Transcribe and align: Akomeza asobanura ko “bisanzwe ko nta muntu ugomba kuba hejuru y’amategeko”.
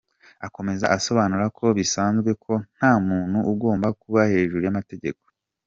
Akomeza 0.45 0.85
asobanura 0.97 1.45
ko 1.57 1.65
“bisanzwe 1.77 2.29
ko 2.43 2.53
nta 2.75 2.91
muntu 3.07 3.37
ugomba 3.53 3.87
kuba 4.01 4.21
hejuru 4.31 4.61
y’amategeko”. 4.65 5.23